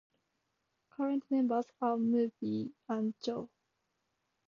Current 0.89 1.29
members 1.29 1.65
are 1.79 1.95
Mavie 1.95 2.71
and 2.89 3.13
Josh. 3.23 3.49